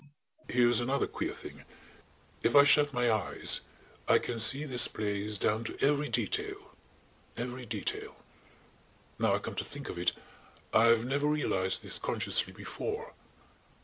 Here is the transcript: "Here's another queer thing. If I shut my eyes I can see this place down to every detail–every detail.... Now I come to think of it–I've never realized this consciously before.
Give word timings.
"Here's 0.49 0.79
another 0.79 1.05
queer 1.05 1.31
thing. 1.35 1.63
If 2.41 2.55
I 2.55 2.63
shut 2.63 2.91
my 2.91 3.11
eyes 3.11 3.61
I 4.07 4.17
can 4.17 4.39
see 4.39 4.63
this 4.65 4.87
place 4.87 5.37
down 5.37 5.63
to 5.65 5.79
every 5.79 6.09
detail–every 6.09 7.67
detail.... 7.67 8.15
Now 9.19 9.35
I 9.35 9.37
come 9.37 9.53
to 9.53 9.63
think 9.63 9.89
of 9.89 9.99
it–I've 9.99 11.05
never 11.05 11.27
realized 11.27 11.83
this 11.83 11.99
consciously 11.99 12.51
before. 12.51 13.13